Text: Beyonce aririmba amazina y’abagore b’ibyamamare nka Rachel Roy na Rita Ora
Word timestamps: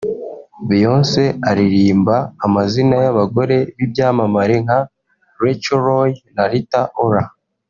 Beyonce 0.67 1.21
aririmba 1.49 2.15
amazina 2.45 2.95
y’abagore 3.03 3.57
b’ibyamamare 3.75 4.55
nka 4.63 4.79
Rachel 5.41 5.79
Roy 5.85 6.11
na 6.37 6.43
Rita 6.51 6.81
Ora 7.05 7.23